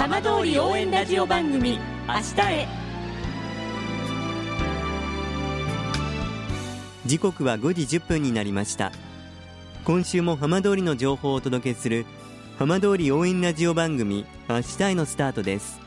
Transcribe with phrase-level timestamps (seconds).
[0.00, 2.68] 浜通り応援ラジオ番組明日へ。
[7.04, 8.92] 時刻は5時1分になりました。
[9.84, 12.06] 今週も浜通りの情報をお届けする
[12.58, 15.80] 浜通り応援ラジオ番組明日へのスタートです。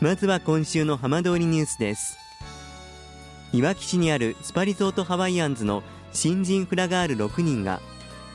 [0.00, 2.18] まずは今週の浜通りニュースです。
[3.52, 7.80] いわき市にあるスパリゾートハワイアンズの新人フラガール6人が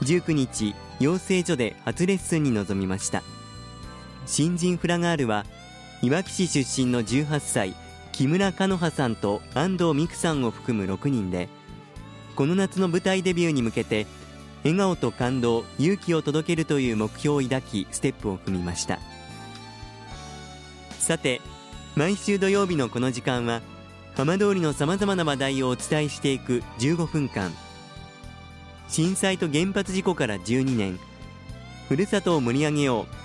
[0.03, 3.21] 19日養成所で初レッスンに臨みました。
[4.25, 5.45] 新人フラガールは
[6.01, 7.75] いわき市出身の18歳
[8.11, 11.47] 木村香乃葉さんと安藤美久さんを含む6人で
[12.35, 14.07] この夏の舞台デビューに向けて
[14.63, 18.99] 笑顔と感動勇気を届けるという目標を抱きステップを踏みました。
[20.97, 21.39] さて
[21.95, 23.61] 毎週土曜日のこの時間は
[24.15, 27.51] 浜通りのさまざまな話題をお伝えしていく15分間。
[28.87, 30.99] 震災と原発事故から12年。
[31.89, 33.24] ふるさとを盛り上げよう。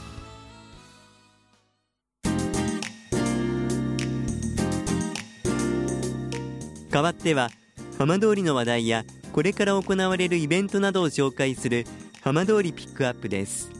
[6.91, 7.49] 代わっては
[7.97, 11.85] 浜通りの話題やこれから行われるイベントなどを紹介する
[12.21, 13.71] 浜通りピックアップです。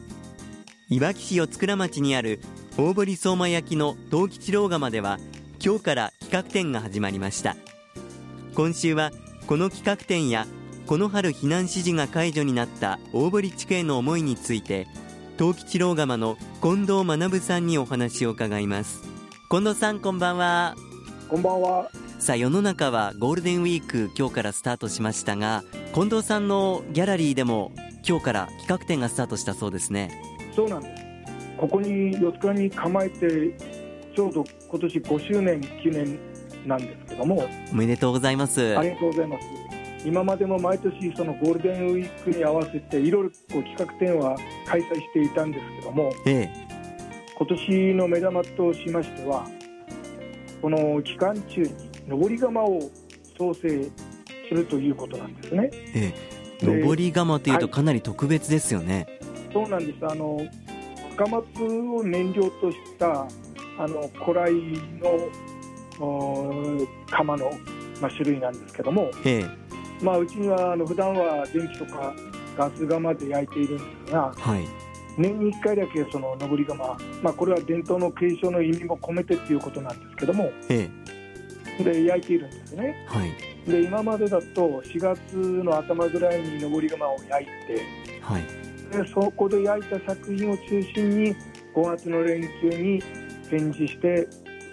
[0.90, 2.40] いわき市四倉町にある
[2.78, 5.20] 大堀相馬焼の東吉郎窯では
[5.64, 7.58] 今日から企画展が始まりました。
[8.56, 9.12] 今週は
[9.46, 10.48] この企画展や
[10.86, 14.88] この春避難指示が解除になった大堀地区への思いについて
[15.38, 19.02] 東吉郎窯の近藤学さんにお話を伺います。
[19.50, 20.76] 近藤さんこんばんは。
[21.30, 21.92] こんばんは。
[22.22, 27.72] さあ世の中はゴールデンウィーク今日からスタートしましたが近藤さんのギャラリーでも
[28.08, 30.22] 今日から企画展がスタートしたそうですね。
[30.56, 31.04] そうなんです。
[31.58, 33.58] ここに四日に構えて
[34.16, 36.20] ちょうど今年5周年記念
[36.68, 37.44] なんですけども。
[37.72, 38.78] おめでとうございます。
[38.78, 39.48] ありがとうございます。
[40.06, 46.68] 今までも毎年そのゴールデンウィークに合わせていろいろこう企画展は開催していたんですけども、ええ、
[47.36, 49.48] 今年の目玉としましては
[50.62, 52.80] この期間中に上り窯を
[53.38, 53.90] 創生す
[54.52, 55.70] るということなんですね。
[55.74, 56.14] え
[56.62, 59.08] え、上り窯というとかなり特別ですよね。
[59.20, 60.06] はい、そうなんです。
[60.06, 60.40] あの
[61.14, 63.28] 赤松を燃料とした
[63.78, 64.54] あの古来
[65.00, 65.30] の
[67.10, 67.52] 窯の、
[68.02, 69.62] まあ、種類なんですけども、ええ。
[70.04, 72.14] まあ、うちにはあの普段は電気とか
[72.58, 74.68] ガス窯で焼いているんですが、はい、
[75.18, 80.90] 年に1回だけその上り窯、まあ、これは伝統の継承の意味も込めてということなんですけども、ええ、
[81.84, 83.06] で焼いているんですね。
[83.08, 83.52] はい。
[83.66, 87.82] で今までだと4月の頭ぐらいに上り窯を焼いて、
[88.22, 88.44] はい、
[88.92, 91.36] でそこで焼いた作品を中心に
[91.76, 93.02] 5月の連休に
[93.50, 94.28] 展示して、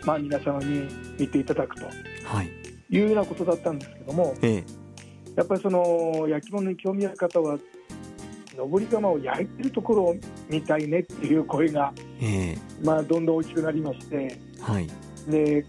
[0.05, 1.87] まあ、皆様に見ていただくと、
[2.25, 2.51] はい、
[2.91, 4.65] いうようなことだったんですけども、ええ、
[5.37, 7.59] やっぱりその焼き物に興味ある方は
[8.57, 10.17] 上り窯を焼いてるところを
[10.49, 14.89] 見たいねっていう声が、ええ、まあ、どんどん大きくなりまして、はい、
[15.29, 15.65] で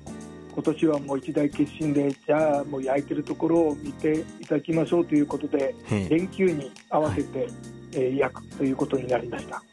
[0.53, 6.09] 今年はもう一大決心でじゃあもう焼いてるところを見ていただきましょうということでええ。
[6.09, 7.47] 連休に合わせて、
[7.93, 9.63] えー焼くということになりました。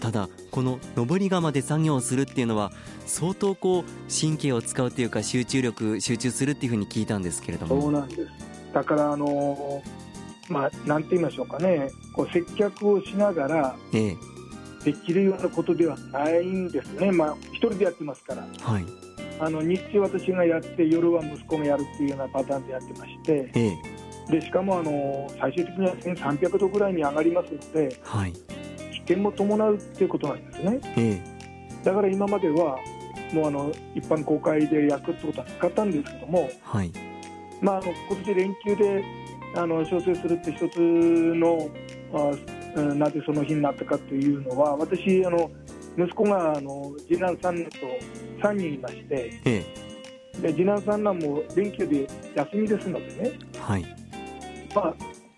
[0.00, 2.70] ただこの上り窯で作業をするっていうのは
[3.06, 7.80] 相当こう神経を使うというか集中力集中するっていうふうに聞いたんですけれども。
[7.80, 8.20] そうなんです。
[8.72, 10.08] だからあのー
[10.52, 11.90] まあなんて言いましょうかね。
[12.14, 14.16] こう接客をしながらええ。
[14.84, 17.10] できるようなことではないんですね。
[17.10, 18.46] まあ一人でやってますから。
[18.60, 18.84] はい
[19.40, 24.32] あの日中私がやって夜は息子がやるっていうようなパターンでやってましてええ。
[24.32, 28.32] でしかもあの最終的には1300度ぐらいに上がりますのではい。
[28.32, 30.80] 危険も伴うっていうことなんですね。
[30.96, 31.38] え
[31.84, 32.78] だから今までは
[33.32, 36.92] もうあの一般公開で焼くってことはなかったんですけども、えはい。
[37.60, 39.04] まあ、あの今年連休で
[39.54, 41.68] あの調整するって一つの
[42.12, 42.30] あ
[42.76, 45.50] うんなぜその日になったかというのは私あの
[45.98, 49.88] 息子があの次男三男と3人いましてえ
[50.40, 53.84] で次男三男も連休で休みですのでね、えはい。
[54.72, 54.94] まあ、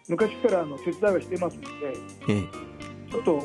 [0.09, 1.69] 昔からあの手伝いはしてますので
[2.29, 3.11] ええ。
[3.11, 3.43] ちょっと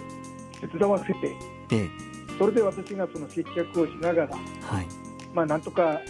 [0.67, 1.27] 手伝わせて。
[1.71, 1.89] ええ。
[2.37, 4.87] それで私がその接客をしながら、はい。
[5.33, 6.01] まあ、なんとか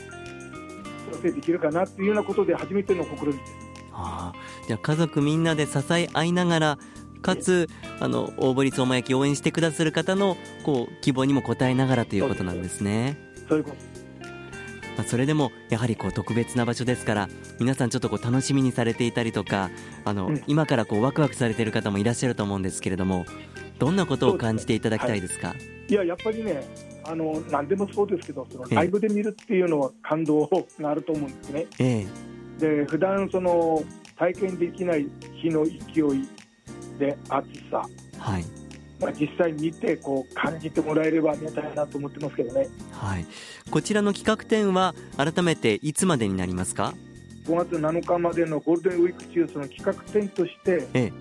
[1.12, 3.54] 調整できるかなっていうようなことで初めての試みです。
[3.94, 4.66] ああ。
[4.66, 6.80] じゃあ家族みんなで支え合いながら
[7.22, 7.70] かつ
[8.00, 13.18] あの大堀相馬焼きを応援してくださる方のこう希望にも応えながらということなんですね。
[13.48, 13.96] そういうこと。
[14.98, 19.70] まあ、それでもやはりこう特別な場所ですから皆さんちょっとこう楽しみにされていたりとか
[20.06, 23.26] あの、うん、今からこうワクワクされている方もいらっしゃると思うんですけれども
[23.78, 26.64] どんなことを感じていただきたいですか、はい、いややっぱりね
[27.04, 30.50] あの何でもそうですけどそのライブで見るっていうのは感動
[30.80, 31.66] があると思うんですね。
[31.80, 32.08] え
[32.60, 33.84] え、で普段その
[34.18, 35.08] 体験できない
[35.42, 36.28] 火の勢い
[36.98, 37.86] で暑さ、
[38.18, 38.46] はい。
[39.00, 43.26] まあ、実際見てこう感じてもらえればありがたいなと思ってますけどね、はい、
[43.70, 46.94] こちらの企画展は改めていつまでになりますか
[47.46, 51.14] ？5月7日までのゴールデンウィーク中その企画展として、ええ。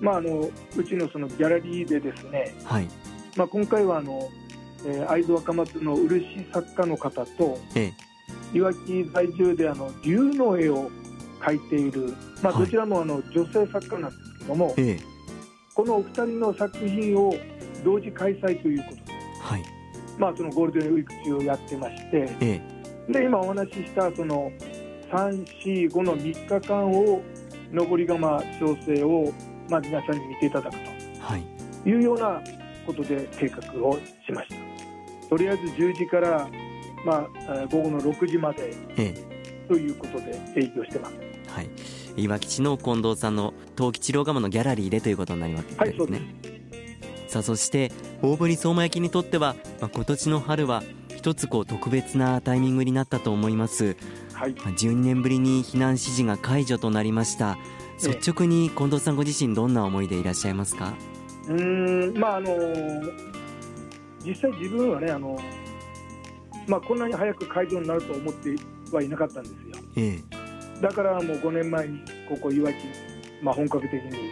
[0.00, 2.88] まあ、あのうちのそのギャラリーでですね、はい。
[3.36, 4.30] まあ、今回はあの、
[4.86, 7.92] えー、会津若松の漆作家の方と、え
[8.54, 10.90] え、いわき在住であの竜の絵を
[11.40, 15.15] 描いている、まあ、どちらもあの女性作家なんですけども、ええ、
[15.76, 17.34] このお二人の作品を
[17.84, 19.12] 同時開催ということで、
[19.42, 19.62] はい。
[20.16, 22.62] まあ、そのゴールデンウィーク中をやってまして、え
[23.10, 24.50] え、で今お話ししたその
[25.12, 27.20] 3、4、5の3日間を
[27.70, 29.30] 上り窯調整を、
[29.68, 30.78] まあ、皆さんに見ていただくと、
[31.20, 31.44] はい、
[31.86, 32.42] いうような
[32.86, 35.28] ことで計画をしました。
[35.28, 36.48] とりあえず10時から、
[37.04, 41.25] まあ、午後の6時まで、ええ、ということで営業してます。
[42.16, 45.86] はい、いわき市の近藤さんの陶器治療窯のギャラリーでということになるわけですね。
[45.86, 46.18] はい、そうで
[47.28, 47.32] す。
[47.32, 47.92] さあそして
[48.22, 50.82] 大堀相馬焼にとっては、まあ、今年の春は
[51.14, 53.96] 一つこう特別なタイミングになったと思います、
[54.32, 54.52] はい。
[54.52, 57.58] まあ、12年ぶりに避難指示が解除となりました。
[58.02, 60.94] 率直に近藤さんご自身どんな思いでいらっしゃいますか？
[61.48, 62.50] うんまああの
[64.24, 65.38] 実際自分はねあの、
[66.66, 68.54] まあ、こんなに早く解除になると思って
[68.92, 69.58] はいなかったんですよ、
[69.96, 70.35] ええ、
[70.80, 72.76] だからもう5年前にここいわき、
[73.42, 74.30] まあ、本格的に、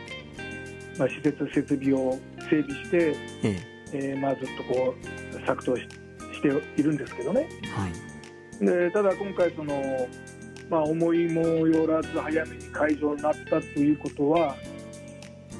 [0.98, 2.18] まあ、施設設備を
[2.50, 3.74] 整備して、ええ。
[3.94, 4.94] えー、まあ、ずっとこ
[5.32, 5.82] う作動し
[6.34, 6.48] して
[6.80, 10.08] いるんですけどね、はい、でただ今回その、
[10.68, 14.56] まあ、思いもよらず早めに会場になったということは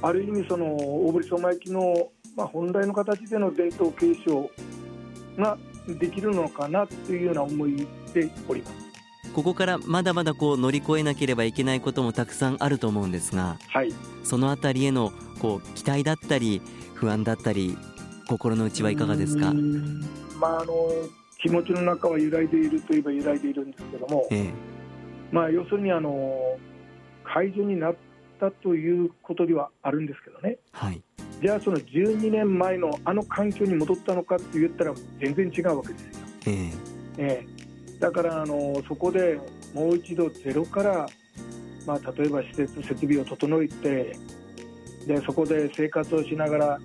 [0.02, 4.50] ある意味その大堀相馬焼の、まあ、本来の形での伝統継承
[5.38, 5.56] が
[5.86, 8.83] できるのかなというような思いでおります。
[9.34, 13.92] ここからまだまだこう乗り越えなければいけないこともたくさんあると思うんですが、はい、
[14.22, 16.62] そのあたりへのこう期待だったり
[16.94, 17.76] 不安だったり
[18.28, 19.52] 心の内はいかがですか、
[20.38, 20.88] まあ、あの
[21.42, 24.52] 気持ちの中は揺らいでいるといえば揺らいでいるんですけども、ええ、
[25.32, 26.56] まあ、要するにあの
[27.24, 27.96] 解除になっ
[28.38, 31.02] たということではあるんですけどね、はい、
[31.42, 36.08] じゃあその12年前のあの環境に戻ったのかって言ったら全然違うわけですよ。
[36.46, 36.94] ええ。
[37.16, 37.63] ええ
[38.04, 39.40] だからあのそこで
[39.72, 41.06] もう一度ゼロから、
[41.86, 44.14] まあ、例えば施設設備を整えて
[45.06, 46.80] でそこで生活をしながら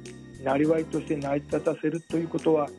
[0.46, 2.70] なりわいとして成り立たせるということは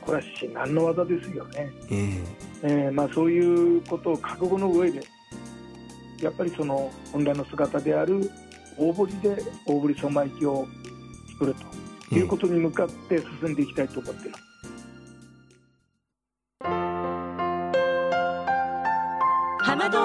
[0.00, 2.24] これは至難の技ですよね、えー、
[2.62, 5.02] えー、まあ、そういうことを覚悟の上で
[6.22, 8.30] やっぱりその本来の姿である
[8.78, 10.66] 大堀で大堀相馬駅を
[11.32, 11.54] 作る
[12.08, 14.49] ということに向かって進んでいきたいと思っています。
[14.49, 14.49] 浜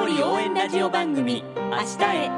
[0.06, 2.30] 通り応援ラジオ番組「明日へ」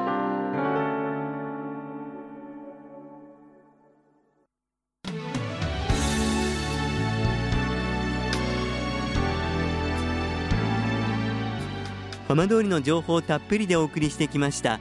[12.30, 14.80] 浜通りの情報をたっぷりでお送りしてきました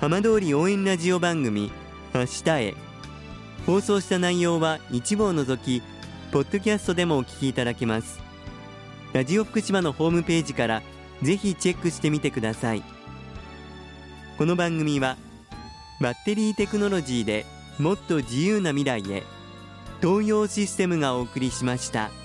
[0.00, 1.70] 浜通り応援ラジオ番組
[2.12, 2.74] 「明日へ」
[3.64, 5.84] 放送した内容は一部を除き
[6.32, 8.18] ポッドキャストでもお聞きいただけます。
[9.12, 10.82] ラジオ福島のホームページから
[11.22, 12.82] 「ぜひチェックしてみてください
[14.36, 15.16] この番組は
[16.00, 17.46] バッテリーテクノロジーで
[17.78, 19.22] もっと自由な未来へ
[20.00, 22.23] 東洋システムがお送りしました。